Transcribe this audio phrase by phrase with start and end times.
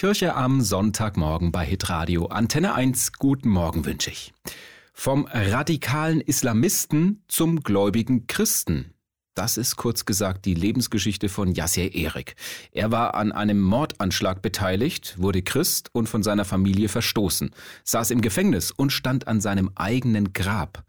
[0.00, 2.24] Kirche am Sonntagmorgen bei Hitradio.
[2.28, 4.32] Antenne 1, guten Morgen wünsche ich.
[4.94, 8.94] Vom radikalen Islamisten zum gläubigen Christen.
[9.34, 12.34] Das ist kurz gesagt die Lebensgeschichte von Yasser Erik.
[12.72, 17.50] Er war an einem Mordanschlag beteiligt, wurde Christ und von seiner Familie verstoßen,
[17.84, 20.82] saß im Gefängnis und stand an seinem eigenen Grab.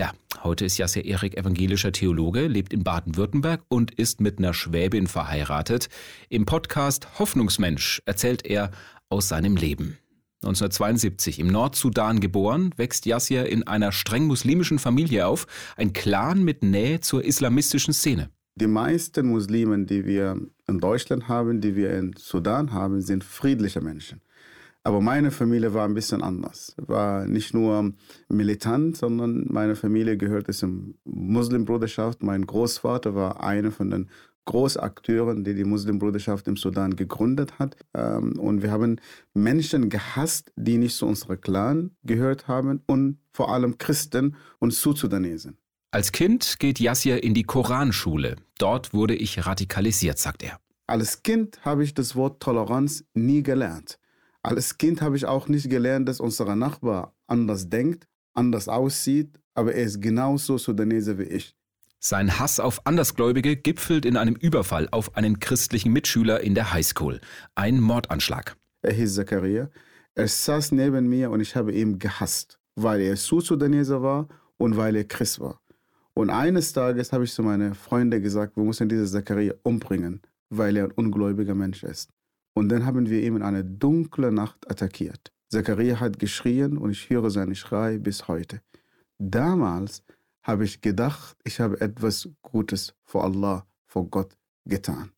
[0.00, 0.12] Ja,
[0.44, 5.88] heute ist Yasser Erik evangelischer Theologe, lebt in Baden-Württemberg und ist mit einer Schwäbin verheiratet.
[6.28, 8.70] Im Podcast Hoffnungsmensch erzählt er
[9.08, 9.98] aus seinem Leben.
[10.42, 16.62] 1972 im Nordsudan geboren, wächst Yasser in einer streng muslimischen Familie auf, ein Clan mit
[16.62, 18.30] Nähe zur islamistischen Szene.
[18.54, 23.80] Die meisten Muslimen, die wir in Deutschland haben, die wir in Sudan haben, sind friedliche
[23.80, 24.20] Menschen.
[24.88, 26.74] Aber meine Familie war ein bisschen anders.
[26.78, 27.92] War nicht nur
[28.30, 32.22] militant, sondern meine Familie gehörte zum Muslimbruderschaft.
[32.22, 34.08] Mein Großvater war einer von den
[34.46, 37.76] Großakteuren, die die Muslimbruderschaft im Sudan gegründet hat.
[37.92, 38.98] Ähm, und wir haben
[39.34, 45.58] Menschen gehasst, die nicht zu unserem Clan gehört haben und vor allem Christen und Südsudanesen.
[45.90, 48.36] Als Kind geht Yassir in die Koranschule.
[48.58, 50.58] Dort wurde ich radikalisiert, sagt er.
[50.86, 53.98] Als Kind habe ich das Wort Toleranz nie gelernt.
[54.48, 59.74] Als Kind habe ich auch nicht gelernt, dass unser Nachbar anders denkt, anders aussieht, aber
[59.74, 61.54] er ist genauso Sudanese wie ich.
[62.00, 67.20] Sein Hass auf Andersgläubige gipfelt in einem Überfall auf einen christlichen Mitschüler in der Highschool.
[67.56, 68.56] Ein Mordanschlag.
[68.80, 69.68] Er hieß Zakaria.
[70.14, 74.96] Er saß neben mir und ich habe ihn gehasst, weil er Sudanese war und weil
[74.96, 75.60] er Christ war.
[76.14, 80.76] Und eines Tages habe ich zu meinen Freunden gesagt, wir müssen diesen Zakaria umbringen, weil
[80.78, 82.10] er ein ungläubiger Mensch ist.
[82.58, 85.30] Und dann haben wir ihn in einer dunklen Nacht attackiert.
[85.48, 88.60] Zachariah hat geschrien und ich höre seinen Schrei bis heute.
[89.16, 90.02] Damals
[90.42, 95.12] habe ich gedacht, ich habe etwas Gutes vor Allah, vor Gott getan.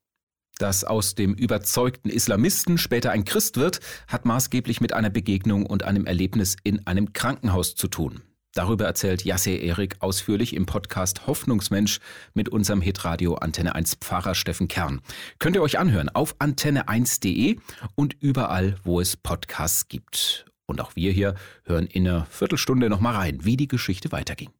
[0.58, 5.82] Dass aus dem überzeugten Islamisten später ein Christ wird, hat maßgeblich mit einer Begegnung und
[5.82, 8.20] einem Erlebnis in einem Krankenhaus zu tun.
[8.52, 12.00] Darüber erzählt Jasse Erik ausführlich im Podcast Hoffnungsmensch
[12.34, 15.00] mit unserem Hitradio Antenne 1 Pfarrer Steffen Kern.
[15.38, 17.58] Könnt ihr euch anhören auf antenne1.de
[17.94, 20.46] und überall, wo es Podcasts gibt.
[20.66, 24.50] Und auch wir hier hören in einer Viertelstunde nochmal rein, wie die Geschichte weiterging.